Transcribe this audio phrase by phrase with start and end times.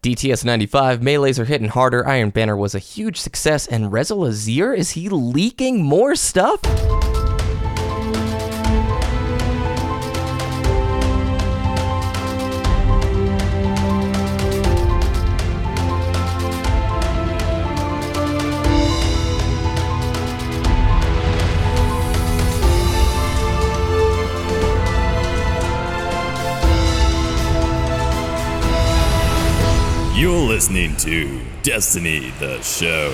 [0.00, 2.06] DTS 95, melees are hitting harder.
[2.06, 6.60] Iron Banner was a huge success, and Rezyl Azzir, is he leaking more stuff?
[31.08, 33.08] To Destiny the Show.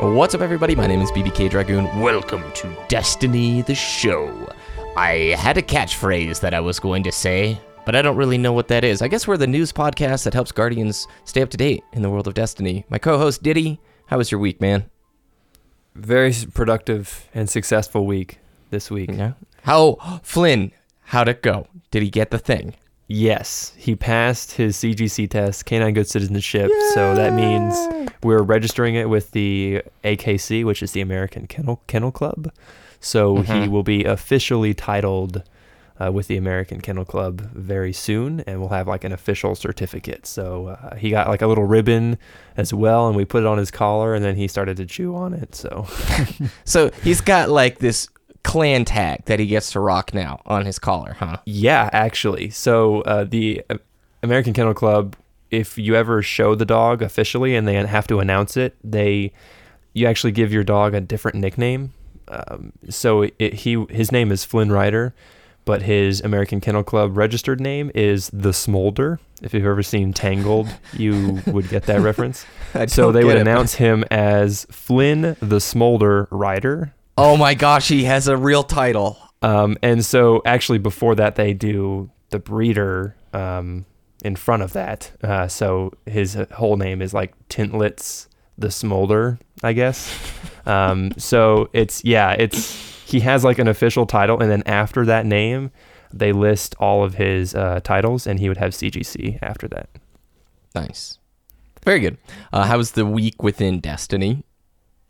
[0.00, 0.74] What's up, everybody?
[0.74, 1.84] My name is BBK Dragoon.
[2.00, 4.50] Welcome to Destiny the Show.
[4.96, 8.54] I had a catchphrase that I was going to say, but I don't really know
[8.54, 9.02] what that is.
[9.02, 12.08] I guess we're the news podcast that helps Guardians stay up to date in the
[12.08, 12.86] world of Destiny.
[12.88, 14.88] My co host, Diddy, how was your week, man?
[15.94, 18.38] Very productive and successful week
[18.70, 19.10] this week.
[19.12, 19.34] Yeah.
[19.64, 20.72] How, Flynn,
[21.02, 21.66] how'd it go?
[21.90, 22.76] Did he get the thing?
[23.06, 26.70] Yes, he passed his CGC test, Canine Good Citizenship.
[26.94, 27.76] So that means
[28.22, 32.50] we're registering it with the AKC, which is the American Kennel Kennel Club.
[33.00, 33.70] So he Mhm.
[33.70, 35.42] will be officially titled
[36.00, 40.26] uh, with the American Kennel Club very soon, and we'll have like an official certificate.
[40.26, 42.18] So uh, he got like a little ribbon
[42.56, 45.14] as well, and we put it on his collar, and then he started to chew
[45.14, 45.54] on it.
[45.54, 45.86] So
[46.64, 48.08] So he's got like this
[48.44, 51.38] clan tag that he gets to rock now on his collar, huh?
[51.46, 52.50] Yeah, actually.
[52.50, 53.62] So uh, the
[54.22, 55.16] American Kennel Club,
[55.50, 59.32] if you ever show the dog officially and they have to announce it, they
[59.92, 61.92] you actually give your dog a different nickname.
[62.28, 65.14] Um, so it, he his name is Flynn Ryder,
[65.64, 69.20] but his American Kennel Club registered name is the Smolder.
[69.42, 72.46] If you've ever seen Tangled, you would get that reference.
[72.88, 76.94] So they would it, but- announce him as Flynn the Smolder Ryder.
[77.16, 79.18] Oh my gosh, he has a real title.
[79.42, 83.84] Um, and so actually before that they do the breeder um,
[84.24, 85.12] in front of that.
[85.22, 88.26] Uh, so his whole name is like Tintlitz
[88.56, 90.12] the Smolder, I guess.
[90.66, 92.72] Um, so it's yeah, it's
[93.04, 95.70] he has like an official title, and then after that name,
[96.10, 99.90] they list all of his uh, titles, and he would have CGC after that.
[100.74, 101.18] Nice.
[101.84, 102.16] Very good.
[102.50, 104.42] Uh, how was the week within Destiny?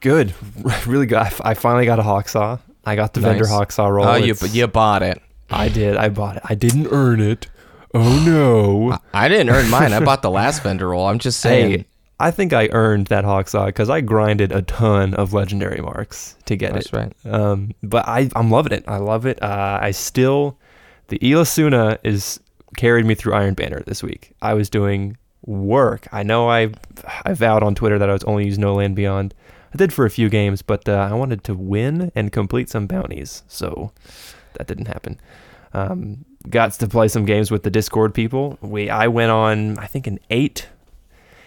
[0.05, 0.35] Good,
[0.87, 1.17] really good.
[1.19, 2.59] I, f- I finally got a Hawksaw.
[2.85, 3.53] I got the vendor Nice.
[3.53, 4.07] Hawksaw roll.
[4.07, 5.21] Oh, you, It's- you bought it.
[5.51, 5.97] I did.
[5.97, 6.43] I bought it.
[6.45, 7.47] I didn't earn it.
[7.95, 8.99] Oh no.
[9.15, 9.93] I didn't earn mine.
[9.93, 11.07] I bought the last vendor roll.
[11.07, 11.71] I'm just saying.
[11.71, 11.85] Hey,
[12.21, 16.57] I think I earned that Hawksaw because I grinded a ton of legendary marks to
[16.57, 16.75] get it.
[16.75, 16.93] That's it.
[16.93, 17.13] right.
[17.35, 18.85] Um, but I, I'm loving it.
[18.87, 19.43] I love it.
[19.43, 20.57] Uh, I still,
[21.09, 22.39] the Eyasluna is
[22.77, 24.33] carried me through Iron Banner this week.
[24.43, 25.17] I was doing
[25.47, 26.07] work.
[26.13, 26.73] I know I,
[27.25, 29.35] I vowed on Twitter that I was only using No Land Beyond.
[29.75, 32.87] I did for a few games, but uh, I wanted to win and complete some
[32.87, 33.91] bounties, so
[34.55, 35.21] that didn't happen.
[35.73, 38.57] Um, got to play some games with the Discord people.
[38.61, 40.69] We I went on I think an eight,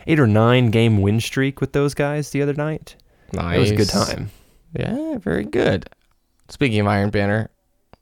[0.07, 2.97] eight or nine game win streak with those guys the other night.
[3.31, 3.55] Nice.
[3.55, 4.31] It was a good time.
[4.77, 5.89] Yeah, very good.
[6.49, 7.49] Speaking of Iron Banner,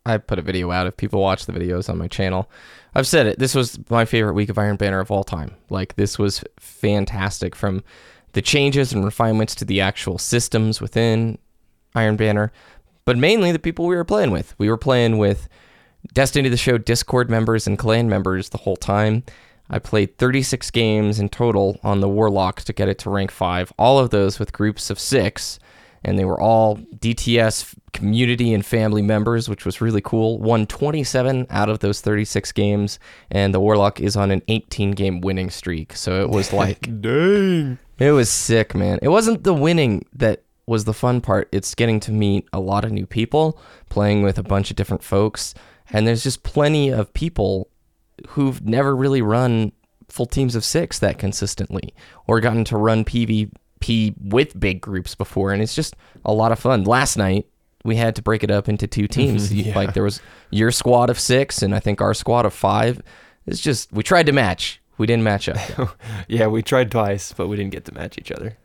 [0.07, 0.87] I put a video out.
[0.87, 2.49] If people watch the videos on my channel,
[2.95, 3.37] I've said it.
[3.37, 5.55] This was my favorite week of Iron Banner of all time.
[5.69, 7.83] Like this was fantastic from
[8.35, 11.37] the changes and refinements to the actual systems within
[11.95, 12.51] Iron Banner,
[13.05, 14.53] but mainly the people we were playing with.
[14.57, 15.47] We were playing with
[16.13, 19.23] Destiny the Show Discord members and clan members the whole time.
[19.69, 23.71] I played 36 games in total on the Warlock to get it to rank 5,
[23.79, 25.57] all of those with groups of 6,
[26.05, 30.37] and they were all DTS community and family members, which was really cool.
[30.37, 32.99] Won 27 out of those 36 games,
[33.31, 35.93] and the Warlock is on an 18 game winning streak.
[35.93, 37.79] So it was like Dang.
[37.97, 38.99] it was sick, man.
[39.01, 41.49] It wasn't the winning that was the fun part.
[41.51, 45.03] It's getting to meet a lot of new people, playing with a bunch of different
[45.03, 45.55] folks,
[45.89, 47.67] and there's just plenty of people
[48.29, 49.71] who've never really run
[50.07, 51.93] full teams of 6 that consistently
[52.27, 53.51] or gotten to run PvP
[54.21, 56.83] with big groups before and it's just a lot of fun.
[56.83, 57.47] Last night
[57.83, 59.53] we had to break it up into two teams.
[59.53, 59.75] Yeah.
[59.75, 63.01] Like there was your squad of 6 and I think our squad of 5.
[63.47, 64.81] It's just we tried to match.
[64.97, 65.57] We didn't match up.
[66.27, 68.57] Yeah, we tried twice, but we didn't get to match each other.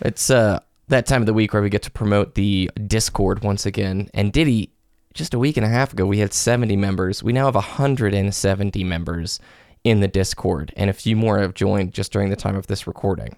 [0.00, 3.66] It's uh that time of the week where we get to promote the Discord once
[3.66, 4.08] again.
[4.14, 4.70] And Diddy,
[5.14, 7.22] just a week and a half ago, we had 70 members.
[7.22, 9.40] We now have 170 members
[9.82, 12.86] in the Discord, and a few more have joined just during the time of this
[12.86, 13.36] recording.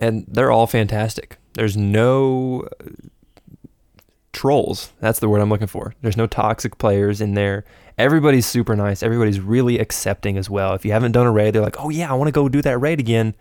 [0.00, 1.38] And they're all fantastic.
[1.54, 2.88] There's no uh,
[4.32, 4.92] trolls.
[5.00, 5.94] That's the word I'm looking for.
[6.02, 7.64] There's no toxic players in there.
[7.96, 9.02] Everybody's super nice.
[9.02, 10.74] Everybody's really accepting as well.
[10.74, 12.62] If you haven't done a raid, they're like, "Oh yeah, I want to go do
[12.62, 13.34] that raid again.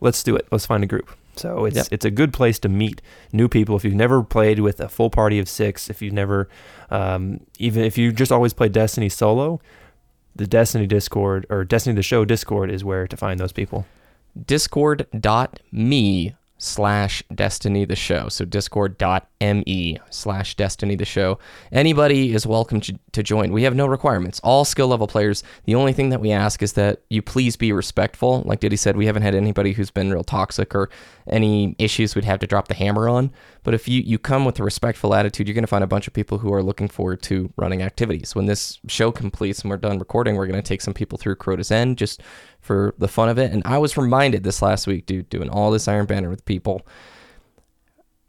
[0.00, 0.46] Let's do it.
[0.52, 1.86] Let's find a group." So it's Yep.
[1.90, 3.02] it's a good place to meet
[3.32, 3.74] new people.
[3.76, 6.48] If you've never played with a full party of six, if you've never,
[6.90, 9.60] um, even if you just always play Destiny solo,
[10.36, 13.86] the Destiny Discord or Destiny the Show Discord is where to find those people.
[14.46, 18.28] discord.me slash destiny the show.
[18.28, 21.38] So discord.me slash destiny the show.
[21.72, 23.52] Anybody is welcome to, join.
[23.52, 24.40] We have no requirements.
[24.44, 27.72] All skill level players the only thing that we ask is that you please be
[27.72, 28.42] respectful.
[28.44, 30.88] Like diddy said we haven't had anybody who's been real toxic or
[31.28, 33.32] any issues we'd have to drop the hammer on
[33.68, 36.06] but if you, you come with a respectful attitude you're going to find a bunch
[36.06, 39.76] of people who are looking forward to running activities when this show completes and we're
[39.76, 42.22] done recording we're going to take some people through crota's end just
[42.60, 43.52] for the fun of it.
[43.52, 46.86] And I was reminded this last week, dude, doing all this Iron Banner with people.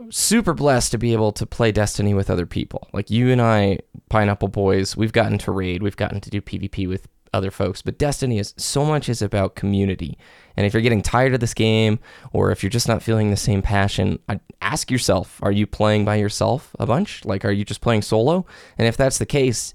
[0.10, 2.88] Super blessed to be able to play Destiny with other people.
[2.94, 6.88] Like you and I, Pineapple Boys, we've gotten to raid, we've gotten to do PvP
[6.88, 10.18] with other folks, but Destiny is so much is about community.
[10.58, 12.00] And if you're getting tired of this game,
[12.34, 14.20] or if you're just not feeling the same passion,
[14.62, 17.26] ask yourself: Are you playing by yourself a bunch?
[17.26, 18.46] Like, are you just playing solo?
[18.78, 19.74] And if that's the case,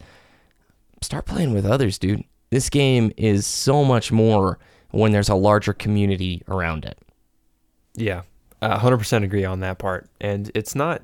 [1.01, 2.25] start playing with others, dude.
[2.51, 4.59] This game is so much more
[4.91, 6.99] when there's a larger community around it.
[7.97, 8.23] Yeah,
[8.63, 10.09] a 100% agree on that part.
[10.21, 11.03] And it's not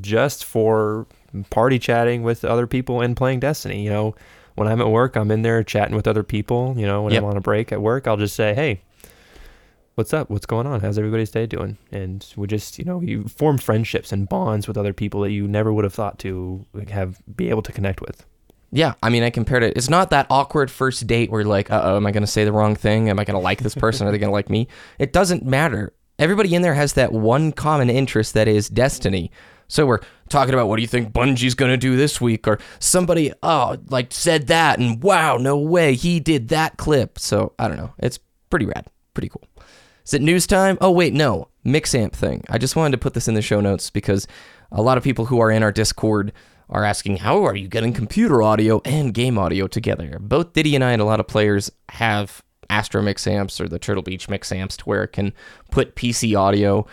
[0.00, 1.06] just for
[1.50, 3.82] party chatting with other people and playing Destiny.
[3.82, 4.14] You know,
[4.54, 6.74] when I'm at work, I'm in there chatting with other people.
[6.76, 7.22] You know, when Yep.
[7.22, 8.82] I'm on a break at work, I'll just say, hey,
[9.94, 10.30] what's up?
[10.30, 10.80] What's going on?
[10.80, 11.78] How's everybody's day doing?
[11.90, 15.46] And we just, you know, you form friendships and bonds with other people that you
[15.48, 18.24] never would have thought to have be able to connect with.
[18.74, 19.76] Yeah, I mean, I compared it.
[19.76, 22.26] It's not that awkward first date where you're like, uh oh, am I going to
[22.26, 23.10] say the wrong thing?
[23.10, 24.06] Am I going to like this person?
[24.06, 24.66] Are they going to like me?
[24.98, 25.92] It doesn't matter.
[26.18, 29.30] Everybody in there has that one common interest that is Destiny.
[29.72, 32.46] So we're talking about what do you think Bungie's going to do this week?
[32.46, 37.18] Or somebody, oh, like said that, and wow, no way, he did that clip.
[37.18, 37.94] So I don't know.
[37.98, 38.18] It's
[38.50, 38.86] pretty rad.
[39.14, 39.42] Pretty cool.
[40.04, 40.76] Is it news time?
[40.82, 41.48] Oh, wait, no.
[41.64, 42.44] Mixamp thing.
[42.50, 44.26] I just wanted to put this in the show notes because
[44.70, 46.34] a lot of people who are in our Discord
[46.68, 50.18] are asking, how are you getting computer audio and game audio together?
[50.20, 53.78] Both Diddy and I and a lot of players have Astro Mix amps or the
[53.78, 55.32] Turtle Beach Mix amps to where it can
[55.70, 56.86] put PC audio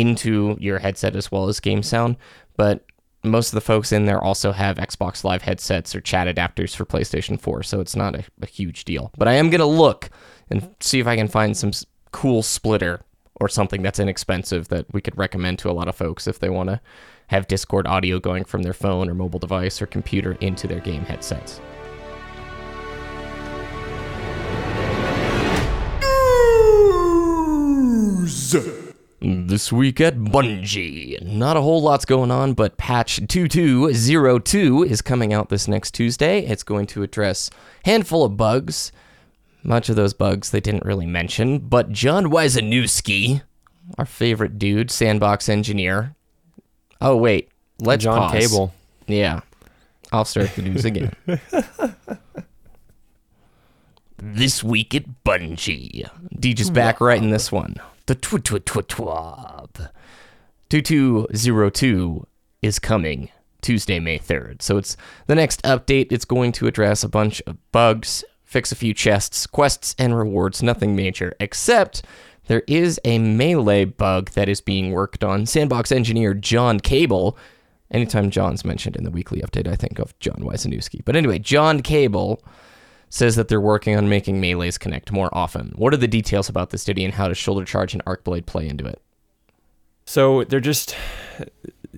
[0.00, 2.16] into your headset as well as game sound.
[2.56, 2.84] But
[3.24, 6.84] most of the folks in there also have Xbox Live headsets or chat adapters for
[6.84, 9.10] PlayStation 4, so it's not a, a huge deal.
[9.16, 10.10] But I am going to look
[10.50, 11.72] and see if I can find some
[12.12, 13.00] cool splitter
[13.40, 16.50] or something that's inexpensive that we could recommend to a lot of folks if they
[16.50, 16.80] want to
[17.28, 21.04] have Discord audio going from their phone or mobile device or computer into their game
[21.04, 21.60] headsets.
[29.20, 31.22] This week at Bungie.
[31.22, 36.40] Not a whole lot's going on, but patch 2202 is coming out this next Tuesday.
[36.40, 37.50] It's going to address
[37.86, 38.92] handful of bugs.
[39.62, 43.42] Much of those bugs they didn't really mention, but John Weisnewski,
[43.96, 46.14] our favorite dude, sandbox engineer.
[47.00, 47.48] Oh wait,
[47.80, 48.32] let's John pause.
[48.32, 48.74] Cable.
[49.06, 49.40] Yeah.
[50.12, 51.14] I'll start the news again.
[54.18, 56.08] this week at Bungie.
[56.36, 57.76] Deej is back writing this one.
[58.06, 59.90] The tw tw tw twab.
[60.68, 62.26] 2202
[62.62, 63.30] is coming
[63.60, 64.62] Tuesday, May 3rd.
[64.62, 66.12] So it's the next update.
[66.12, 70.62] It's going to address a bunch of bugs, fix a few chests, quests, and rewards.
[70.62, 72.04] Nothing major, except
[72.46, 75.46] there is a melee bug that is being worked on.
[75.46, 77.36] Sandbox engineer John Cable.
[77.90, 81.04] Anytime John's mentioned in the weekly update, I think of John Weisnewski.
[81.04, 82.40] But anyway, John Cable
[83.08, 85.72] says that they're working on making melees connect more often.
[85.76, 88.46] What are the details about this Diddy and how does shoulder charge and arc blade
[88.46, 89.00] play into it?
[90.04, 90.94] So they're just.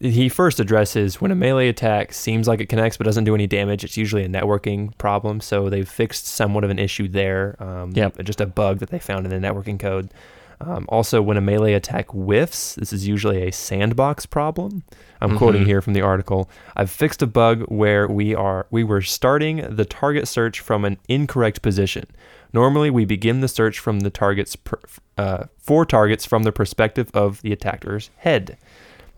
[0.00, 3.48] He first addresses when a melee attack seems like it connects but doesn't do any
[3.48, 3.82] damage.
[3.82, 5.40] It's usually a networking problem.
[5.40, 7.60] So they've fixed somewhat of an issue there.
[7.60, 8.22] Um, Yep.
[8.22, 10.12] Just a bug that they found in the networking code.
[10.60, 14.84] Um, also, when a melee attack whiffs, this is usually a sandbox problem.
[15.20, 15.66] I'm quoting Mhm.
[15.66, 16.48] here from the article.
[16.76, 20.98] I've fixed a bug where we are we were starting the target search from an
[21.08, 22.06] incorrect position.
[22.52, 24.78] Normally, we begin the search from the target's per,
[25.18, 28.56] uh, for targets from the perspective of the attacker's head.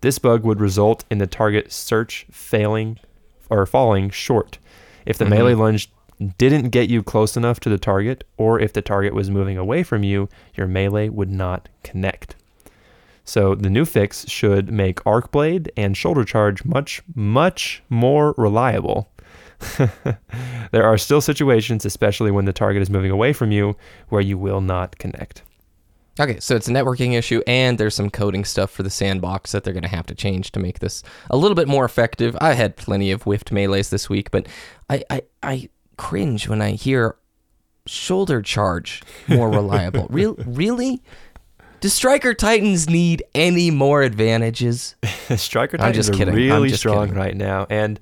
[0.00, 2.98] This bug would result in the target search failing
[3.48, 4.58] or falling short.
[5.06, 5.30] If the Mhm.
[5.30, 5.90] melee lunge
[6.38, 9.82] didn't get you close enough to the target, or if the target was moving away
[9.82, 12.34] from you, your melee would not connect.
[13.30, 19.08] So the new fix should make arc blade and shoulder charge much, much more reliable.
[20.72, 23.76] there are still situations, especially when the target is moving away from you,
[24.08, 25.42] where you will not connect.
[26.18, 29.62] Okay, so it's a networking issue, and there's some coding stuff for the sandbox that
[29.62, 32.36] they're going to have to change to make this a little bit more effective.
[32.40, 34.48] I had plenty of whiffed melees this week, but
[34.88, 37.14] I, I, I cringe when I hear
[37.86, 40.08] shoulder charge more reliable.
[40.10, 41.00] Real, really?
[41.80, 44.96] Do Striker Titans need any more advantages?
[45.36, 46.34] Striker I'm Titans just are kidding.
[46.34, 47.18] I'm really just strong kidding.
[47.18, 47.98] right now, and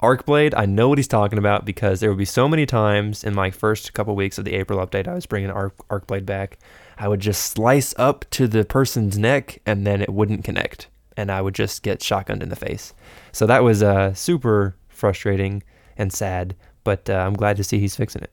[0.00, 3.34] Arcblade, I know what he's talking about because there would be so many times in
[3.34, 6.58] my first couple weeks of the April update, I was bringing Arc Arcblade back.
[6.98, 11.32] I would just slice up to the person's neck, and then it wouldn't connect, and
[11.32, 12.94] I would just get shotgunned in the face.
[13.32, 15.64] So that was uh, super frustrating
[15.98, 16.54] and sad.
[16.84, 18.30] But uh, I'm glad to see he's fixing it.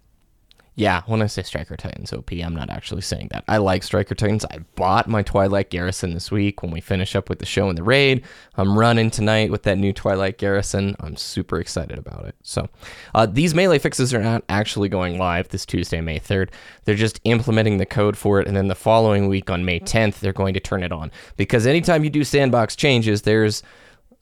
[0.75, 3.43] Yeah, when I say Striker Titans OP, I'm not actually saying that.
[3.47, 4.43] I like Striker Titans.
[4.45, 7.77] I bought my Twilight Garrison this week when we finish up with the show and
[7.77, 8.23] the raid.
[8.55, 10.95] I'm running tonight with that new Twilight Garrison.
[10.99, 12.35] I'm super excited about it.
[12.41, 12.69] So,
[13.13, 16.49] uh, these melee fixes are not actually going live this Tuesday, May 3rd.
[16.85, 20.21] They're just implementing the code for it, and then the following week on May 10th,
[20.21, 21.11] they're going to turn it on.
[21.37, 23.61] Because anytime you do sandbox changes, there's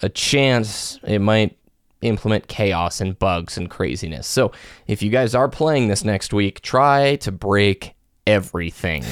[0.02, 1.58] a chance it might
[2.02, 4.28] implement chaos and bugs and craziness.
[4.28, 4.52] So
[4.88, 7.94] if you guys are playing this next week, try to break
[8.28, 9.04] everything.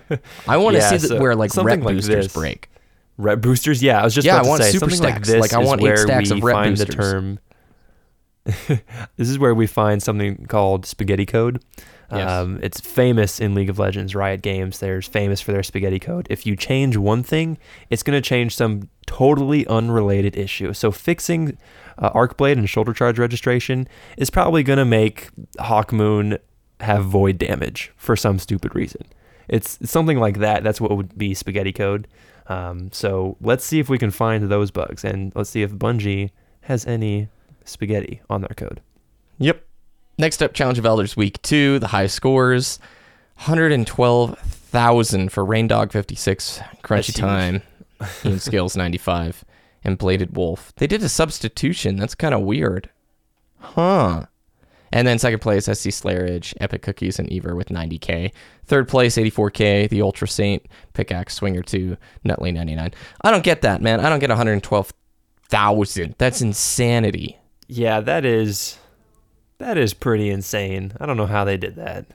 [0.48, 2.32] I want to Yeah, see that so where like rep like boosters this.
[2.32, 2.70] break.
[3.16, 5.28] Rep boosters, yeah, I was just Yeah, I to want say super like stacks.
[5.28, 7.38] this Like, I want eight stacks of rep find the term.
[8.44, 11.62] this is where we find something called spaghetti code.
[12.10, 12.30] Yes.
[12.30, 14.78] Um, it's famous in League of Legends, Riot Games.
[14.78, 16.26] They're famous for their spaghetti code.
[16.30, 17.58] If you change one thing,
[17.90, 20.72] it's going to change some totally unrelated issue.
[20.72, 21.58] So fixing
[21.98, 26.38] uh, Arcblade and shoulder charge registration is probably going to make Hawkmoon
[26.80, 29.02] have void damage for some stupid reason.
[29.48, 30.62] It's, it's something like that.
[30.62, 32.08] That's what would be spaghetti code.
[32.46, 36.30] Um, so let's see if we can find those bugs, and let's see if Bungie
[36.62, 37.28] has any
[37.64, 38.80] spaghetti on their code.
[39.38, 39.67] Yep.
[40.20, 42.80] Next up, Challenge of Elders Week 2, the high scores
[43.36, 47.62] 112,000 for Rain Dog 56, Crunchy Time,
[48.24, 49.44] Ian Scales 95,
[49.84, 50.72] and Bladed Wolf.
[50.76, 51.94] They did a substitution.
[51.94, 52.90] That's kind of weird.
[53.60, 54.26] Huh.
[54.90, 58.32] And then second place, SC Slayer Edge, Epic Cookies, and Ever with 90k.
[58.64, 62.92] Third place, 84k, the Ultra Saint, Pickaxe Swinger 2, Nutley 99.
[63.22, 64.00] I don't get that, man.
[64.00, 66.14] I don't get 112,000.
[66.18, 67.38] That's insanity.
[67.68, 68.78] Yeah, that is
[69.58, 70.92] that is pretty insane.
[71.00, 72.06] I don't know how they did that.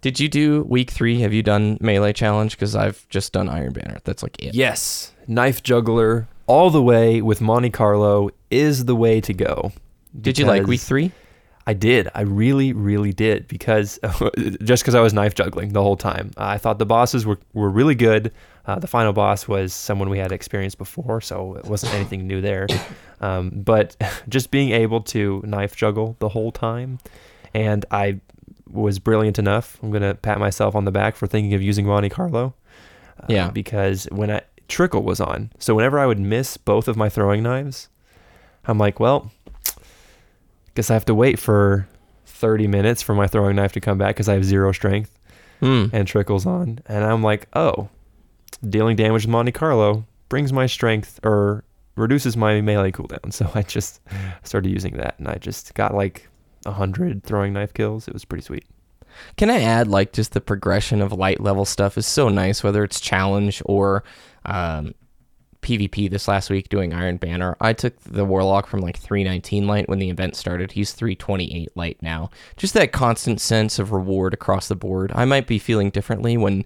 [0.00, 1.20] Did you do week three?
[1.20, 2.52] Have you done melee challenge?
[2.52, 3.98] Because I've just done Iron Banner.
[4.04, 4.54] That's like it.
[4.54, 9.72] Yes, knife juggler all the way with Monte Carlo is the way to go.
[10.18, 11.12] Did you like week three?
[11.68, 12.08] I did.
[12.14, 13.98] I really, really did because
[14.62, 16.30] just because I was knife juggling the whole time.
[16.36, 18.32] I thought the bosses were, were really good.
[18.66, 22.40] Uh, the final boss was someone we had experienced before, so it wasn't anything new
[22.40, 22.66] there.
[23.20, 23.96] Um, but
[24.28, 26.98] just being able to knife juggle the whole time,
[27.54, 28.20] and I
[28.70, 29.78] was brilliant enough.
[29.82, 32.54] I'm gonna pat myself on the back for thinking of using Monte Carlo.
[33.20, 33.50] uh, Yeah.
[33.50, 37.42] Because when I trickle was on, so whenever I would miss both of my throwing
[37.42, 37.88] knives,
[38.66, 39.30] I'm like, well,
[40.76, 41.88] guess I have to wait for
[42.26, 45.18] 30 minutes for my throwing knife to come back because I have zero strength
[45.60, 45.86] Hmm.
[45.92, 46.78] and trickles on.
[46.86, 47.88] And I'm like, oh,
[48.68, 51.64] dealing damage with Monte Carlo brings my strength or
[51.96, 53.32] reduces my melee cooldown.
[53.32, 54.00] So I just
[54.42, 56.28] started using that and I just got like
[56.64, 58.06] 100 throwing knife kills.
[58.06, 58.64] It was pretty sweet.
[59.38, 62.84] Can I add like just the progression of light level stuff is so nice, whether
[62.84, 64.04] it's challenge or
[64.44, 64.94] um,
[65.66, 66.08] PvP.
[66.08, 69.98] This last week doing Iron Banner, I took the Warlock from like 319 light when
[69.98, 70.72] the event started.
[70.72, 72.30] He's 328 light now.
[72.56, 75.10] Just that constant sense of reward across the board.
[75.14, 76.64] I might be feeling differently when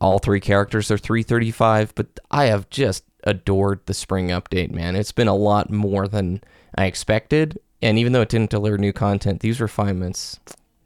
[0.00, 4.96] all three characters are 335, but I have just adored the spring update, man.
[4.96, 6.42] It's been a lot more than
[6.74, 7.58] I expected.
[7.80, 10.38] And even though it didn't deliver new content, these refinements,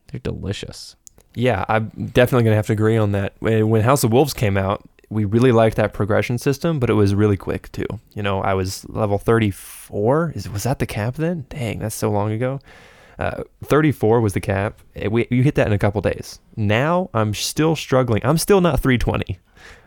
[0.06, 0.94] they're delicious.
[1.34, 3.34] Yeah, I'm definitely going to have to agree on that.
[3.40, 7.14] When House of Wolves came out, we really liked that progression system, but it was
[7.14, 7.86] really quick too.
[8.14, 10.32] You know, I was level 34.
[10.34, 11.46] Is was that the cap then?
[11.48, 12.60] Dang, that's so long ago.
[13.18, 14.80] Uh, 34 was the cap.
[14.96, 16.40] Eh, We you hit that in a couple days.
[16.56, 18.22] Now I'm still struggling.
[18.24, 19.38] I'm still not 320.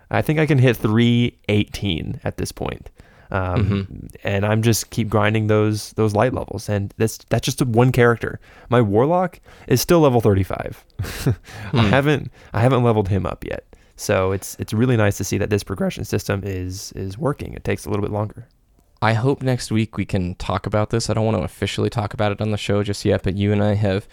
[0.09, 2.89] I think I can hit 318 at this point.
[3.29, 7.91] Um, and I'm just keep grinding those those light levels, and that's that's just one
[7.91, 8.39] character.
[8.69, 10.85] My warlock is still level 35.
[11.73, 13.65] I haven't I haven't leveled him up yet,
[13.97, 17.53] so it's it's really nice to see that this progression system is is working.
[17.53, 18.47] It takes a little bit longer.
[19.01, 21.09] I hope next week we can talk about this.
[21.09, 23.51] I don't want to officially talk about it on the show just yet, but you
[23.51, 24.07] and I have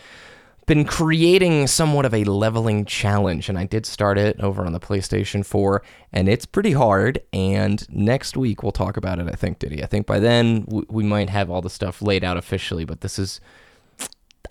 [0.66, 4.80] been creating somewhat of a leveling challenge, and I did start it over on the
[4.80, 7.20] PlayStation 4, and it's pretty hard.
[7.32, 9.82] And next week we'll talk about it, I think, Diddy.
[9.82, 13.18] I think by then we might have all the stuff laid out officially, but this
[13.18, 13.40] is.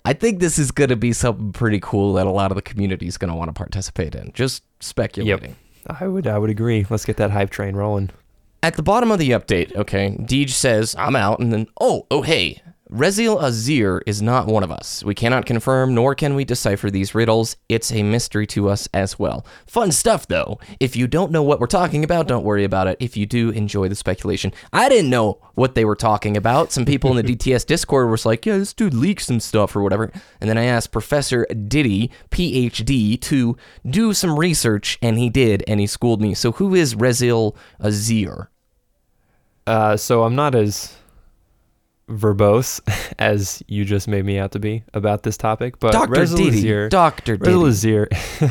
[0.06, 2.62] I think this is going to be something pretty cool that a lot of the
[2.62, 4.32] community is going to want to participate in.
[4.34, 5.56] Just speculating.
[5.86, 6.86] I would I would agree.
[6.88, 8.10] Let's get that hype train rolling.
[8.62, 12.22] At the bottom of the update, okay, Deej says, I'm out, and then, oh, oh,
[12.22, 12.62] hey,
[12.94, 15.02] Rezyl Azzir is not one of us.
[15.02, 17.56] We cannot confirm nor can we decipher these riddles.
[17.68, 19.44] It's a mystery to us as well.
[19.66, 20.60] Fun stuff though.
[20.78, 22.96] If you don't know what we're talking about, don't worry about it.
[23.00, 24.52] If you do, enjoy the speculation.
[24.72, 26.70] I didn't know what they were talking about.
[26.70, 29.82] Some people in the DTS Discord were like, "Yeah, this dude leaked some stuff or
[29.82, 35.64] whatever." And then I asked Professor Diddy, PhD, to do some research, and he did,
[35.66, 36.32] and he schooled me.
[36.32, 38.46] So who is Rezyl Azzir?
[39.66, 40.94] Uh, so I'm not as
[42.08, 42.80] verbose
[43.18, 46.12] as you just made me out to be about this topic, but Dr.
[46.12, 46.62] Rezyl Diddy.
[46.62, 47.36] Azzir- Dr.
[47.36, 47.50] Diddy.
[47.50, 48.50] Rezyl Azzir.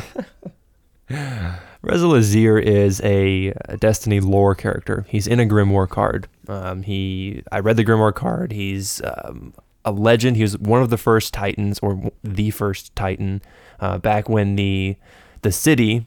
[1.82, 5.04] Rezyl Azzir is a Destiny lore character.
[5.08, 6.28] He's in a Grimoire card.
[6.48, 8.52] Um, he, I read the Grimoire card.
[8.52, 9.52] He's um,
[9.84, 10.36] a legend.
[10.36, 13.42] He was one of the first Titans, or the first Titan,
[13.80, 14.96] uh, back when the
[15.42, 16.06] the city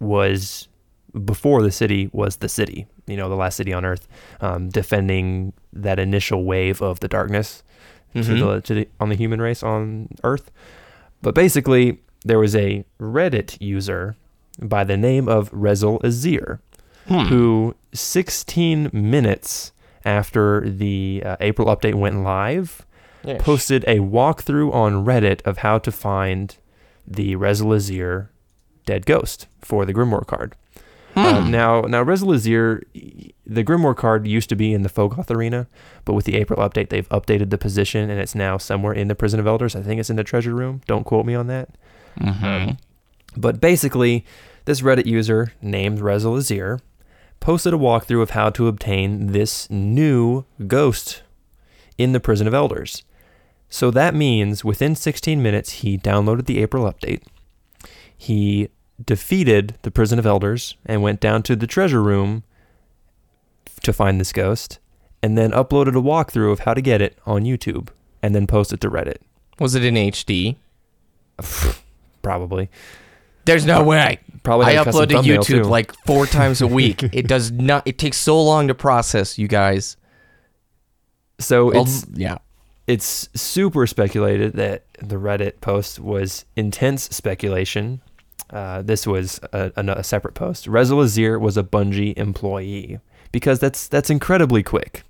[0.00, 0.68] was
[1.24, 2.86] before the city was the city.
[3.08, 4.06] You know, the last city on Earth,
[4.40, 7.62] um, defending that initial wave of the darkness
[8.14, 10.50] to the, to the on the human race on Earth.
[11.22, 14.14] But basically, there was a Reddit user
[14.60, 16.58] by the name of Rezyl Azzir,
[17.06, 19.72] who 16 minutes
[20.04, 22.84] after the uh, April update went live,
[23.24, 23.42] Yes.
[23.42, 26.56] posted a walkthrough on Reddit of how to find
[27.06, 28.28] the Rezyl Azzir
[28.86, 30.54] dead ghost for the Grimoire card.
[31.18, 32.82] Uh, now, now Rezyl
[33.46, 35.66] the Grimoire card used to be in the Fogoth Arena,
[36.04, 39.14] but with the April update, they've updated the position and it's now somewhere in the
[39.14, 39.74] Prison of Elders.
[39.74, 40.82] I think it's in the Treasure Room.
[40.86, 41.70] Don't quote me on that.
[42.20, 42.72] Mm-hmm.
[43.36, 44.24] But basically,
[44.66, 46.80] this Reddit user named Rezyl Azzir
[47.40, 51.22] posted a walkthrough of how to obtain this new ghost
[51.96, 53.02] in the Prison of Elders.
[53.70, 57.22] So that means within 16 minutes, he downloaded the April update.
[58.16, 58.68] He
[59.04, 62.42] defeated the Prison of Elders and went down to the treasure room
[63.82, 64.78] to find this ghost,
[65.22, 67.88] and then uploaded a walkthrough of how to get it on YouTube,
[68.22, 69.18] and then posted to Reddit.
[69.58, 70.56] Was it in HD?
[72.22, 72.68] Probably.
[73.44, 74.20] There's no way.
[74.42, 75.62] Probably I upload to YouTube too.
[75.62, 77.02] like four times a week.
[77.02, 77.86] it does not.
[77.86, 79.96] It takes so long to process, you guys.
[81.38, 82.38] So Well, it's yeah.
[82.86, 88.02] it's super speculated that the Reddit post was intense speculation.
[88.50, 90.66] Uh, this was a, a, a separate post.
[90.66, 92.98] Rezyl Azzir was a Bungie employee
[93.32, 95.02] because that's that's incredibly quick.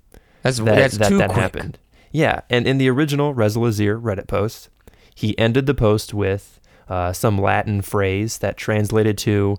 [0.43, 1.41] That's that that's that, too that quick.
[1.41, 1.77] happened.
[2.11, 4.69] Yeah, and in the original Rezyl Azzir Reddit post,
[5.15, 9.57] he ended the post with uh, some Latin phrase that translated to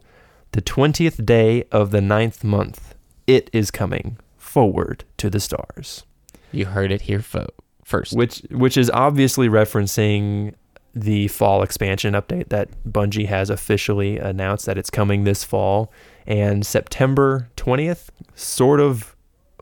[0.52, 2.94] the twentieth day of the ninth month.
[3.26, 6.02] It is coming forward to the stars
[6.50, 7.46] You heard it here fo-
[7.84, 8.14] first.
[8.16, 10.54] which which is obviously referencing
[10.94, 15.92] the fall expansion update that Bungie has officially announced that it's coming this fall
[16.26, 19.14] and September 20th sort of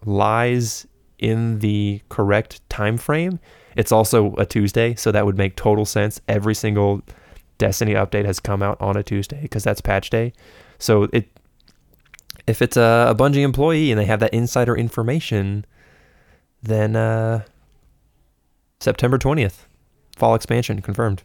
[0.05, 0.87] lies
[1.19, 3.41] in the correct time frame.
[3.77, 6.21] It's also a Tuesday, so that would make total sense.
[6.29, 7.03] Every single
[7.59, 10.33] Destiny update has come out on a Tuesday because that's patch day.
[10.79, 11.29] So it
[12.47, 15.67] if it's a, a Bungie employee and they have that insider information,
[16.63, 17.43] then uh
[18.81, 19.67] September 20th.
[20.19, 21.23] Fall expansion confirmed.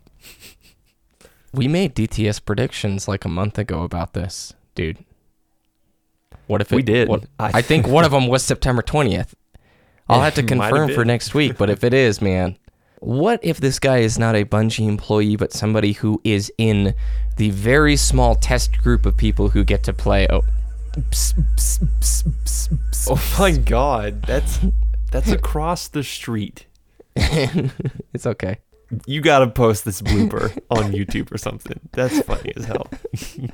[1.54, 5.00] we made DTS predictions like a month ago about this, dude.
[6.48, 7.08] What if it, We did.
[7.10, 9.34] what- I- I think one of them was September 20th.
[10.08, 12.58] I'll have to It have confirm for next week, but if it is, man,
[13.00, 16.94] what if this guy is not a Bungie employee, but somebody who is in
[17.38, 20.28] the very small test group of people who get to play?
[20.30, 20.44] Oh,
[23.10, 24.60] Oh my god, that's
[25.12, 26.66] that's across the street.
[27.16, 28.58] it's okay.
[29.06, 31.80] You got to post this blooper on YouTube or something.
[31.92, 32.90] That's funny as hell.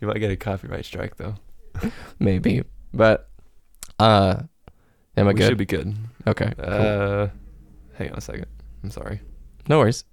[0.00, 1.34] you might get a copyright strike though.
[2.18, 3.28] Maybe, but
[3.98, 4.42] uh,
[5.16, 5.48] am I we good?
[5.48, 5.94] should be good.
[6.26, 6.64] okay, cool.
[6.66, 7.28] Uh,
[7.94, 8.46] hang on a second.
[8.82, 9.20] I'm sorry.
[9.68, 10.04] no worries.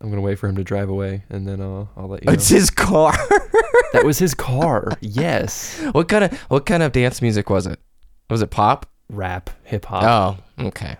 [0.00, 2.32] I'm gonna wait for him to drive away, and then I'll I'll let you know.
[2.32, 3.12] It's his car.
[3.92, 4.92] that was his car.
[5.00, 5.80] Yes.
[5.92, 7.80] what kind of what kind of dance music was it?
[8.28, 8.86] Was it pop?
[9.08, 10.38] Rap, hip hop.
[10.58, 10.96] Oh, okay.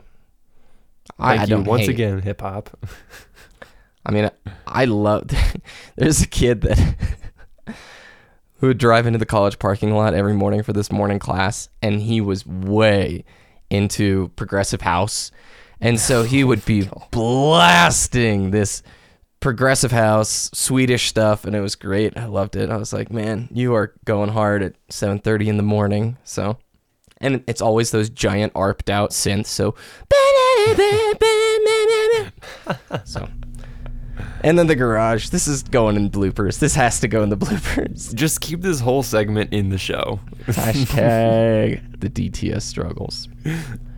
[1.19, 2.71] I, I don't once hate- again, hip hop.
[4.07, 4.31] I mean,
[4.67, 5.29] I love.
[5.97, 6.79] there's a kid that
[8.59, 12.01] who would drive into the college parking lot every morning for this morning class, and
[12.01, 13.25] he was way
[13.69, 15.33] into progressive house,
[15.81, 18.83] and so he would be blasting this
[19.41, 22.17] progressive house Swedish stuff, and it was great.
[22.17, 22.71] I loved it.
[22.71, 26.17] I was like, man, you are going hard at 7:30 in the morning.
[26.25, 26.59] So,
[27.21, 29.47] and it's always those giant arped out synths.
[29.47, 29.75] So,
[33.05, 33.29] so.
[34.43, 35.31] And then the garage.
[35.31, 36.59] This is going in bloopers.
[36.59, 38.15] This has to go in the bloopers.
[38.15, 40.21] Just keep this whole segment in the show.
[40.47, 43.29] Hashtag the DTS struggles.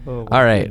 [0.07, 0.71] Oh All right.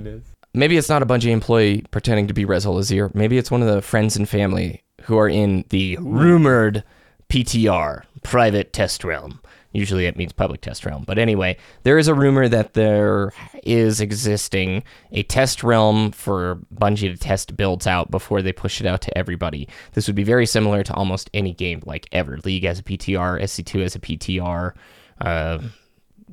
[0.54, 3.14] Maybe it's not a Bungie employee pretending to be Rezyl Azzir.
[3.14, 6.84] Maybe it's one of the friends and family who are in the rumored
[7.30, 9.40] PTR, private test realm.
[9.78, 11.04] Usually it means public test realm.
[11.06, 13.32] But anyway, there is a rumor that there
[13.63, 18.88] is existing a test realm for Bungie to test builds out before they push it
[18.88, 19.70] out to everybody.
[19.94, 22.40] This would be very similar to almost any game like ever.
[22.44, 24.74] League as a PTR, SC2 as a PTR,
[25.22, 25.60] uh,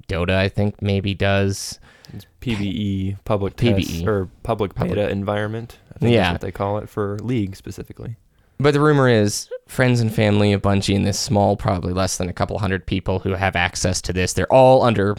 [0.09, 1.79] Dota, I think, maybe does.
[2.15, 3.87] It's PBE, E, public PBE.
[3.87, 5.79] test, or public Public- beta environment.
[5.95, 6.23] I think Yeah.
[6.23, 8.17] that's what they call it for League specifically.
[8.59, 12.29] But the rumor is friends and family of Bungie in this small, probably less than
[12.29, 14.33] a couple hundred people who have access to this.
[14.33, 15.17] They're all under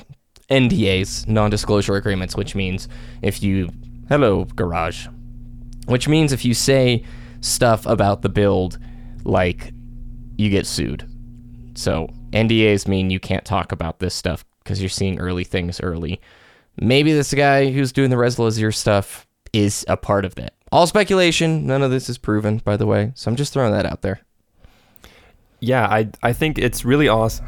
[0.50, 2.88] NDAs, non-disclosure agreements, which means
[3.22, 3.70] if you
[4.10, 5.08] hello garage,
[5.88, 7.04] which means if you say
[7.42, 8.78] stuff about the build,
[9.24, 9.72] like
[10.38, 11.10] you get sued.
[11.76, 16.22] So NDAs mean you can't talk about this stuff because you're seeing early things early.
[16.80, 18.38] Maybe this guy who's doing the Res
[18.76, 20.54] stuff is a part of that.
[20.72, 21.66] All speculation.
[21.66, 23.14] None of this is proven, by the way.
[23.16, 24.20] So I'm just throwing that out there.
[25.60, 27.46] Yeah, I I think it's really awesome.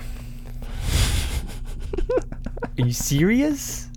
[2.77, 3.87] Are you serious?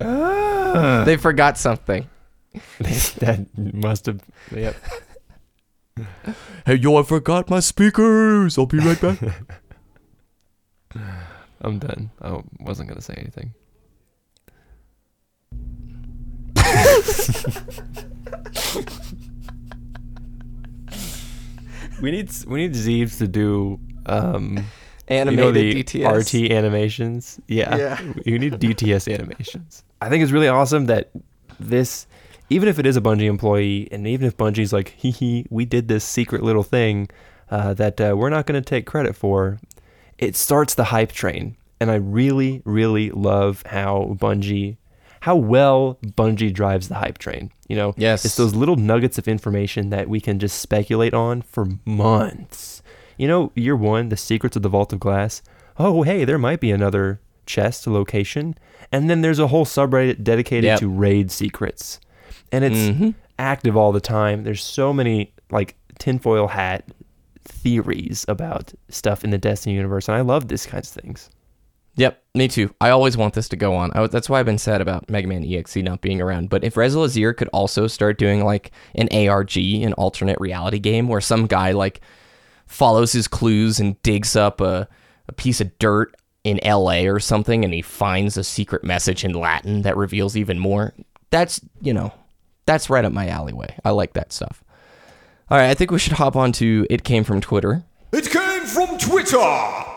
[0.00, 1.02] Ah.
[1.04, 2.08] They forgot something.
[3.18, 4.20] that must have.
[4.54, 4.76] Yep.
[6.66, 8.58] Hey, yo, I forgot my speakers.
[8.58, 9.18] I'll be right back.
[11.60, 12.10] I'm done.
[12.20, 13.54] I wasn't gonna say anything.
[22.04, 24.64] We need s- we need Zeebs to do um you
[25.16, 26.18] Animated know the DTS.
[26.46, 27.40] RT animations.
[27.46, 27.76] Yeah.
[27.76, 28.12] Yeah.
[28.24, 29.84] You need DTS animations.
[30.00, 31.10] I think it's really awesome that
[31.60, 32.06] this
[32.50, 35.64] even if it is a Bungie employee and even if Bungie's like, hee hee, we
[35.64, 37.08] did this secret little thing
[37.50, 39.58] uh, that uh, we're not going to take credit for,
[40.18, 41.56] it starts the hype train.
[41.80, 44.76] And I really, really love how Bungie,
[45.24, 47.50] how well Bungie drives the hype train.
[47.66, 48.26] You know, Yes.
[48.26, 52.82] it's those little nuggets of information that we can just speculate on for months.
[53.16, 55.40] You know, year one, the secrets of the Vault of Glass.
[55.78, 58.54] Oh, hey, there might be another chest location.
[58.92, 60.80] And then there's a whole subreddit dedicated Yep.
[60.80, 62.00] to raid secrets.
[62.52, 63.14] And it's Mhm.
[63.38, 64.44] active all the time.
[64.44, 66.84] There's so many like tinfoil hat
[67.46, 71.30] theories about stuff in the Destiny universe, and I love these kinds of things.
[71.96, 72.74] Yep, me too.
[72.80, 73.92] I always want this to go on.
[73.94, 76.50] I, that's why I've been sad about Mega Man EXE not being around.
[76.50, 81.08] But if Rezyl Azzir could also start doing like an ARG, an alternate reality game,
[81.08, 82.00] where some guy like
[82.66, 84.88] follows his clues and digs up a,
[85.28, 89.32] a piece of dirt in LA or something, and he finds a secret message in
[89.32, 90.92] Latin that reveals even more.
[91.30, 92.12] That's you know,
[92.66, 93.76] that's right up my alleyway.
[93.84, 94.64] I like that stuff.
[95.48, 97.84] All right, I think we should hop on to it came from Twitter.
[98.12, 99.93] It came from Twitter.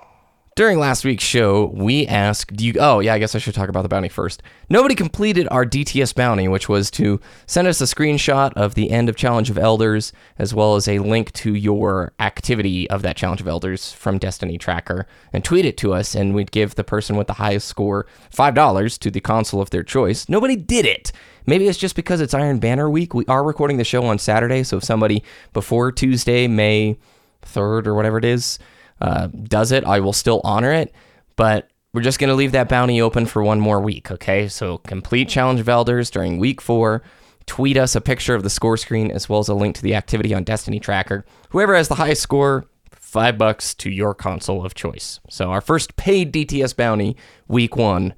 [0.58, 3.70] During last week's show, we asked, do you oh yeah, I guess I should talk
[3.70, 4.41] about the bounty first.
[4.72, 9.08] Nobody completed our DTS bounty, which was to send us a screenshot of the end
[9.08, 13.39] of Challenge of Elders, as well as a link to your activity of that Challenge
[13.39, 17.17] of Elders from Destiny Tracker, and tweet it to us, and we'd give the person
[17.17, 20.28] with the highest score five dollars to the console of their choice.
[20.28, 21.12] Nobody did it.
[21.46, 23.13] Maybe it's just because it's Iron Banner week.
[23.13, 25.22] We are recording the show on Saturday, so if somebody
[25.54, 26.98] before Tuesday, May
[27.43, 28.58] 3rd or whatever it is,
[29.01, 30.93] uh, does it, I will still honor it.
[31.36, 34.47] But we're just going to leave that bounty open for one more week, okay?
[34.47, 37.03] So complete Challenge of Elders during week four.
[37.45, 39.95] Tweet us a picture of the score screen as well as a link to the
[39.95, 41.25] activity on Destiny Tracker.
[41.49, 45.19] Whoever has the highest score, five bucks to your console of choice.
[45.29, 47.15] So our first paid DTS bounty,
[47.47, 48.13] week one,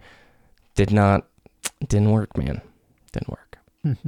[0.76, 1.28] did not,
[1.88, 2.62] didn't work, man.
[3.12, 3.60] Didn't work.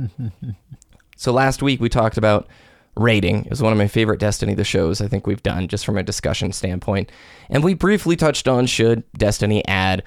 [1.15, 2.47] so last week we talked about
[2.95, 3.47] rating.
[3.49, 6.03] Was one of my favorite Destiny the shows I think we've done just from a
[6.03, 7.11] discussion standpoint.
[7.49, 10.03] And we briefly touched on should Destiny add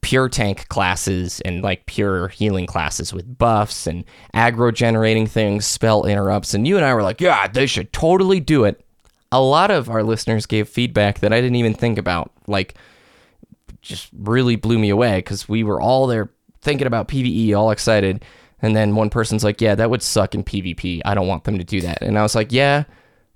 [0.00, 6.04] pure tank classes and like pure healing classes with buffs and aggro generating things, spell
[6.04, 6.54] interrupts.
[6.54, 8.84] And you and I were like, yeah, they should totally do it.
[9.32, 12.30] A lot of our listeners gave feedback that I didn't even think about.
[12.46, 12.74] Like,
[13.82, 18.24] just really blew me away because we were all there thinking about PVE, all excited.
[18.62, 21.02] And then one person's like, yeah, that would suck in PvP.
[21.04, 22.02] I don't want them to do that.
[22.02, 22.84] And I was like, yeah,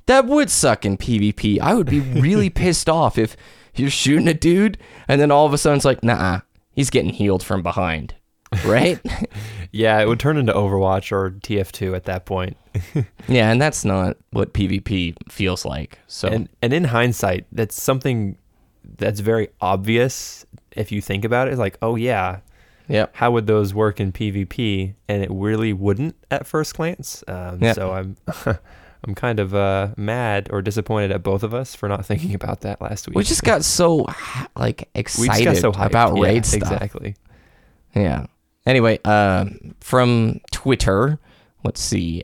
[0.06, 1.60] that would suck in PvP.
[1.60, 3.36] I would be really pissed off if
[3.74, 4.78] you're shooting a dude
[5.08, 6.40] and then all of a sudden it's like, nah,
[6.72, 8.14] he's getting healed from behind.
[8.64, 8.98] Right?
[9.72, 12.56] Yeah, it would turn into Overwatch or TF2 at that point.
[13.28, 16.00] yeah, and that's not what PvP feels like.
[16.08, 18.36] So, And and in hindsight, that's something
[18.98, 21.52] that's very obvious if you think about it.
[21.52, 22.40] It's Like, oh yeah,
[22.90, 23.16] yep.
[23.16, 24.94] how would those work in PvP?
[25.08, 27.24] And it really wouldn't at first glance.
[27.28, 27.72] Um, Yeah.
[27.72, 28.16] So I'm
[29.04, 32.60] I'm kind of uh, mad or disappointed at both of us for not thinking about
[32.62, 33.16] that last week.
[33.16, 34.06] We just got so
[34.56, 36.72] like excited so about Yeah, raid stuff.
[36.72, 37.16] Exactly.
[37.94, 38.26] Yeah.
[38.66, 41.18] Anyway, um, from Twitter,
[41.64, 42.22] let's see.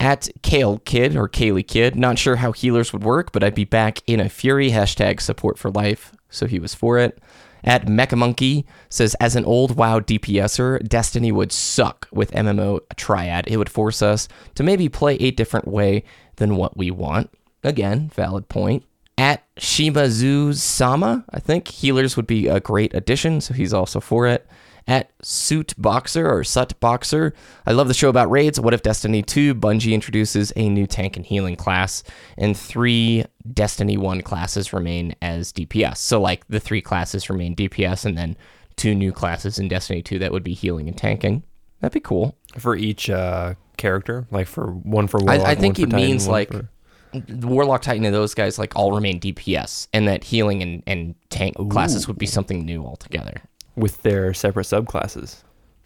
[0.00, 3.64] At Kale Kid or Kaylee Kid, not sure how healers would work, but I'd be
[3.64, 4.70] back in a fury.
[4.70, 6.12] Hashtag support for life.
[6.28, 7.20] So he was for it.
[7.64, 13.46] At Mecha Monkey says, as an old WoW DPSer, Destiny would suck with MMO Triad.
[13.48, 16.04] It would force us to maybe play a different way
[16.36, 17.30] than what we want.
[17.62, 18.84] Again, valid point.
[19.18, 24.28] At Shimazu Sama, I think healers would be a great addition, so he's also for
[24.28, 24.46] it.
[24.88, 27.34] At Suit Boxer or Sut Boxer,
[27.66, 28.58] I love the show about raids.
[28.58, 32.02] What if Destiny 2 Bungie introduces a new tank and healing class,
[32.38, 35.98] and three Destiny 1 classes remain as DPS?
[35.98, 38.34] So, like, the three classes remain DPS, and then
[38.76, 41.42] two new classes in Destiny 2 that would be healing and tanking.
[41.80, 42.34] That'd be cool.
[42.56, 46.06] For each uh, character, like for one for I, Warlock, I think one it Titan,
[46.08, 46.68] means like for-
[47.12, 51.14] the Warlock Titan and those guys like all remain DPS, and that healing and, and
[51.28, 53.42] tank classes would be something new altogether.
[53.78, 55.42] With their separate subclasses.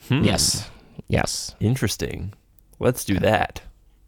[0.08, 0.22] Hmm.
[0.24, 0.70] Yes,
[1.08, 2.34] yes, Interesting.
[2.80, 3.62] Let's do that.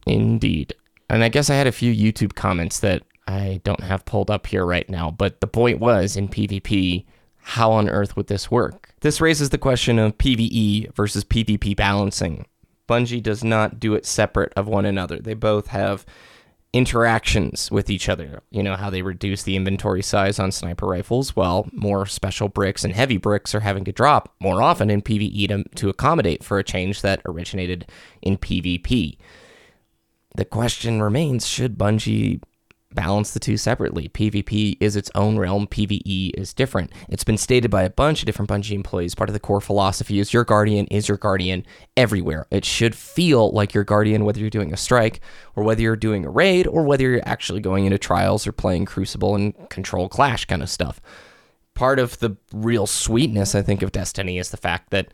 [0.06, 0.74] indeed.
[1.08, 4.46] And I guess I had a few YouTube comments that I don't have pulled up
[4.46, 7.04] here right now, but the point was in PvP,
[7.38, 8.94] how on earth would this work?
[9.00, 12.46] This raises the question of PvE versus PvP balancing.
[12.88, 15.18] Bungie does not do it separate of one another.
[15.18, 16.04] They both have
[16.74, 18.42] interactions with each other.
[18.50, 22.82] You know, how they reduce the inventory size on sniper rifles, while more special bricks
[22.82, 26.58] and heavy bricks are having to drop more often in PvE to, to accommodate for
[26.58, 27.86] a change that originated
[28.20, 29.16] in PvP.
[30.36, 32.42] The question remains should Bungie
[32.94, 34.08] balance the two separately?
[34.08, 36.92] PvP is its own realm, PvE is different.
[37.08, 39.14] It's been stated by a bunch of different Bungie employees.
[39.14, 42.46] Part of the core philosophy is your guardian is your guardian everywhere.
[42.50, 45.20] It should feel like your guardian whether you're doing a strike
[45.56, 48.84] or whether you're doing a raid or whether you're actually going into trials or playing
[48.86, 51.00] Crucible and Control Clash kind of stuff.
[51.74, 55.08] Part of the real sweetness, I think, of Destiny is the fact that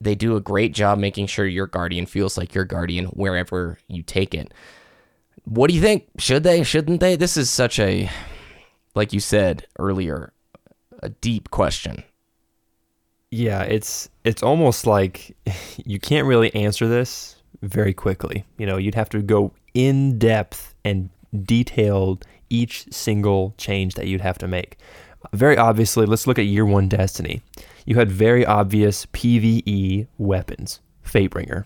[0.00, 4.02] they do a great job making sure your guardian feels like your guardian wherever you
[4.02, 4.52] take it.
[5.44, 6.06] What do you think?
[6.18, 6.62] Should they?
[6.62, 7.16] Shouldn't they?
[7.16, 8.10] This is such a,
[8.94, 10.32] like you said earlier,
[11.02, 12.04] a deep question.
[13.30, 15.36] Yeah, it's it's almost like
[15.84, 18.44] you can't really answer this very quickly.
[18.58, 21.10] You know, you'd have to go in depth and
[21.44, 24.78] detailed each single change that you'd have to make.
[25.32, 27.42] Very obviously, let's look at year one Destiny.
[27.84, 30.80] You had very obvious PvE weapons.
[31.04, 31.64] Fatebringer.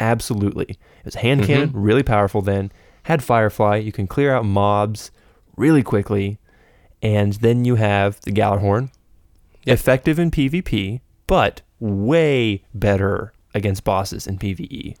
[0.00, 0.64] Absolutely.
[0.64, 1.80] It was hand cannon, mm-hmm.
[1.80, 2.72] really powerful then.
[3.04, 5.10] Had Firefly, you can clear out mobs
[5.56, 6.38] really quickly.
[7.02, 8.90] And then you have the Gjallarhorn,
[9.66, 14.96] effective in PvP, but way better against bosses in PvE.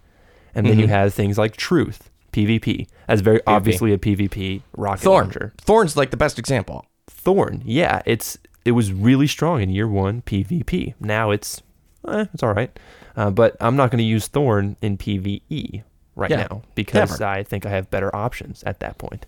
[0.54, 5.24] And then you have things like Truth, PvP, as very obviously a PvP rocket Thorn.
[5.24, 5.54] launcher.
[5.58, 6.86] Thorn's like the best example.
[7.08, 10.94] Thorn, yeah, it's it was really strong in year one PvP.
[11.00, 11.62] Now it's
[12.06, 12.78] eh, it's all right,
[13.16, 15.82] uh, but I'm not going to use Thorn in PvE
[16.16, 17.24] right Yeah, now because never.
[17.24, 19.26] I think I have better options at that point.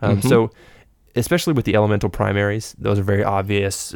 [0.00, 0.50] Um, So,
[1.16, 3.94] especially with the elemental primaries, those are very obvious.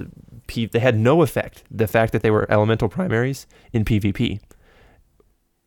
[0.48, 1.62] P- they had no effect.
[1.70, 4.40] The fact that they were elemental primaries in PvP.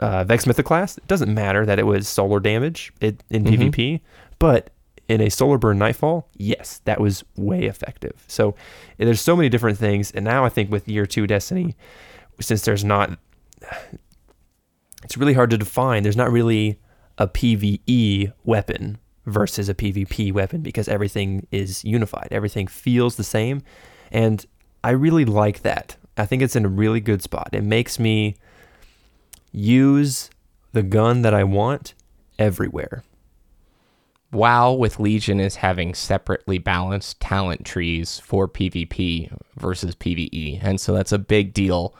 [0.01, 4.01] Uh, Vex Mythoclast, it doesn't matter that it was solar damage it, in PvP,
[4.39, 4.71] but
[5.07, 8.25] in a solar burn nightfall, yes, that was way effective.
[8.27, 8.55] So
[8.97, 11.77] there's so many different things, and now I think with year two Destiny,
[12.41, 13.17] since there's not,
[15.05, 16.03] it's really hard to define.
[16.03, 16.79] There's not really
[17.17, 22.27] a PVE weapon versus a PvP weapon because everything is unified.
[22.31, 23.61] Everything feels the same,
[24.11, 24.45] and
[24.83, 25.95] I really like that.
[26.17, 27.49] I think it's in a really good spot.
[27.53, 28.35] It makes me
[29.51, 30.29] use
[30.73, 31.93] the gun that I want
[32.37, 33.03] everywhere.
[34.31, 40.59] WoW with Legion is having separately balanced talent trees for PvP versus PvE.
[40.61, 41.95] And so that's a big deal.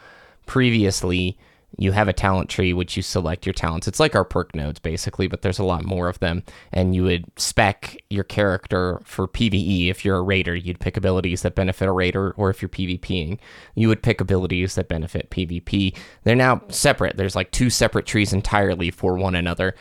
[0.46, 1.38] Previously,
[1.78, 3.88] you have a talent tree which you select your talents.
[3.88, 6.44] It's like our perk nodes basically, but there's a lot more of them.
[6.72, 9.90] And you would spec your character for PvE.
[9.90, 13.40] If you're a raider, you'd pick abilities that benefit a raider, or if you're PvPing,
[13.76, 15.96] you would pick abilities that benefit PvP.
[16.24, 17.18] They're now separate.
[17.18, 19.76] There's like two separate trees entirely for one another.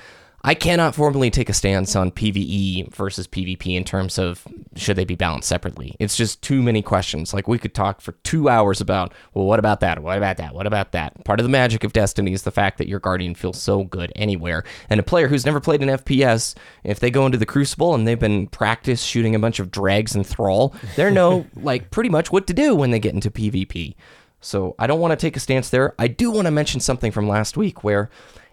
[0.46, 5.06] I cannot formally take a stance on PvE versus PvP in terms of should they
[5.06, 5.96] be balanced separately.
[5.98, 7.32] It's just too many questions.
[7.32, 10.02] Like we could talk for two hours about, well, what about that?
[10.02, 10.54] What about that?
[10.54, 11.24] What about that?
[11.24, 14.12] Part of the magic of Destiny is the fact that your Guardian feels so good
[14.16, 14.64] anywhere.
[14.90, 18.06] And a player who's never played an FPS, if they go into the Crucible and
[18.06, 22.30] they've been practice shooting a bunch of dregs and thrall, they know like pretty much
[22.30, 23.94] what to do when they get into PvP.
[24.42, 25.94] So I don't want to take a stance there.
[25.98, 28.10] I do want to mention something from last week where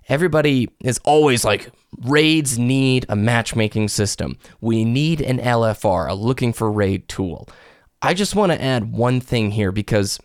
[0.07, 1.71] everybody is always like
[2.03, 7.47] raids need a matchmaking system we need an lfr a looking for raid tool
[8.01, 10.19] i just want to add one thing here because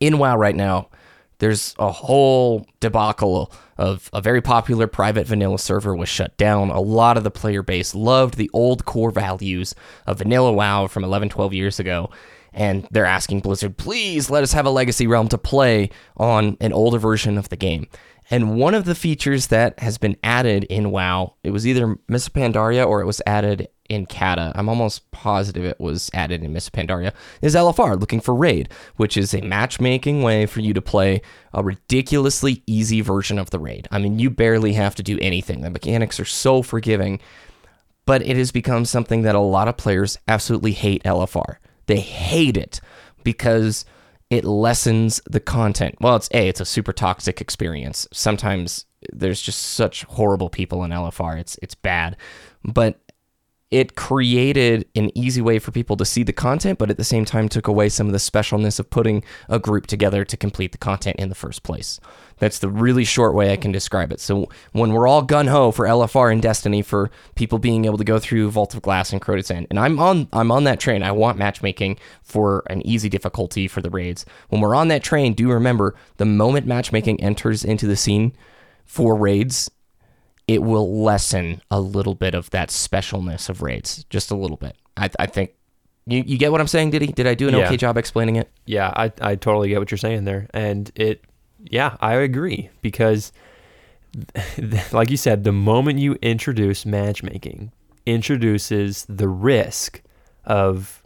[0.00, 0.88] in wow right now
[1.38, 6.70] there's a whole debacle of a very popular private vanilla server was shut down.
[6.70, 9.74] A lot of the player base loved the old core values
[10.06, 12.10] of vanilla WoW from 11, 12 years ago.
[12.54, 16.72] And they're asking Blizzard, please let us have a legacy realm to play on an
[16.72, 17.86] older version of the game.
[18.30, 22.28] And one of the features that has been added in WoW, it was either Miss
[22.28, 24.52] Pandaria or it was added in Kata.
[24.56, 27.12] I'm almost positive it was added in Miss Pandaria.
[27.40, 31.20] Is LFR looking for raid, which is a matchmaking way for you to play
[31.52, 33.86] a ridiculously easy version of the raid.
[33.92, 35.60] I mean, you barely have to do anything.
[35.60, 37.20] The mechanics are so forgiving,
[38.06, 41.56] but it has become something that a lot of players absolutely hate LFR.
[41.86, 42.80] They hate it
[43.22, 43.84] because
[44.30, 45.96] it lessens the content.
[46.00, 48.08] Well, it's a it's a super toxic experience.
[48.12, 51.38] Sometimes there's just such horrible people in LFR.
[51.38, 52.16] It's it's bad.
[52.64, 53.00] But
[53.76, 57.26] it created an easy way for people to see the content, but at the same
[57.26, 60.78] time took away some of the specialness of putting a group together to complete the
[60.78, 62.00] content in the first place.
[62.38, 64.20] That's the really short way I can describe it.
[64.20, 68.04] So when we're all gun ho for LFR and Destiny for people being able to
[68.04, 71.02] go through Vault of Glass and Crota's End, and I'm on I'm on that train.
[71.02, 74.24] I want matchmaking for an easy difficulty for the raids.
[74.48, 78.32] When we're on that train, do remember the moment matchmaking enters into the scene
[78.86, 79.70] for raids,
[80.48, 84.76] it will lessen a little bit of that specialness of raids, just a little bit.
[84.96, 85.54] I, I think
[86.06, 87.08] you, you get what I'm saying, did he?
[87.08, 87.66] Did I do an Yeah.
[87.66, 88.48] okay job explaining it?
[88.64, 90.46] Yeah, I, I totally get what you're saying there.
[90.54, 91.24] And it,
[91.64, 93.32] yeah, I agree because,
[94.92, 97.72] like you said, the moment you introduce matchmaking,
[98.06, 100.00] introduces the risk
[100.44, 101.02] of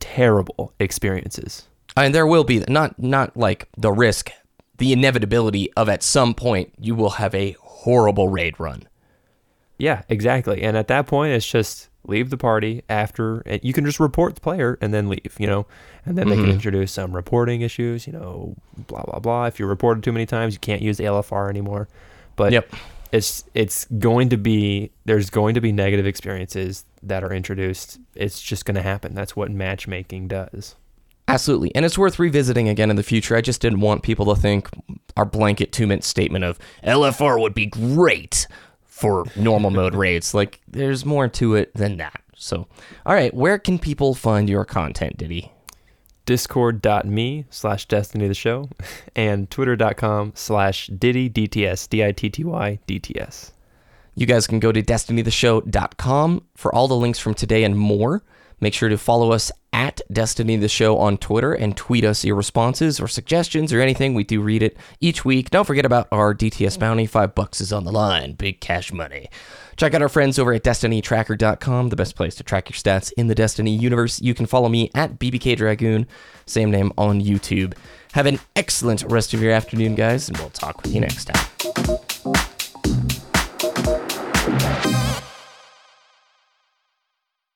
[0.00, 1.68] terrible experiences.
[1.96, 4.30] And there will be not not like the risk,
[4.78, 8.82] the inevitability of at some point you will have a horrible raid run.
[9.78, 10.62] Yeah, exactly.
[10.62, 14.34] And at that point, it's just leave the party after, and you can just report
[14.34, 15.66] the player and then leave, you know,
[16.06, 16.52] and then they can mm-hmm.
[16.52, 19.46] introduce some reporting issues, you know, blah blah blah.
[19.46, 21.88] If you're reported too many times, you can't use the LFR anymore.
[22.36, 22.72] But Yep.
[23.12, 27.98] it's it's going to be there's going to be negative experiences that are introduced.
[28.14, 29.14] It's just going to happen.
[29.14, 30.76] That's what matchmaking does.
[31.34, 31.74] Absolutely.
[31.74, 33.34] And it's worth revisiting again in the future.
[33.34, 34.68] I just didn't want people to think
[35.16, 38.46] our blanket two minute statement of LFR would be great
[38.84, 40.32] for normal mode raids.
[40.32, 42.20] Like, there's more to it than that.
[42.36, 42.68] So,
[43.04, 45.50] all right, where can people find your content, Diddy?
[46.24, 48.70] Discord.me slash Destiny the Show
[49.16, 53.50] and Twitter.com slash Diddy DTS D I T T Y DTS.
[54.14, 58.22] You guys can go to destinytheshow.com for all the links from today and more.
[58.60, 62.36] Make sure to follow us at Destiny the Show on Twitter and tweet us your
[62.36, 64.14] responses or suggestions or anything.
[64.14, 65.50] We do read it each week.
[65.50, 67.06] Don't forget about our DTS bounty.
[67.06, 68.34] Five bucks is on the line.
[68.34, 69.28] Big cash money.
[69.76, 73.26] Check out our friends over at DestinyTracker.com, the best place to track your stats in
[73.26, 74.22] the Destiny universe.
[74.22, 76.06] You can follow me at BBK Dragoon,
[76.46, 77.74] same name on YouTube.
[78.12, 81.44] Have an excellent rest of your afternoon, guys, and we'll talk with you next time.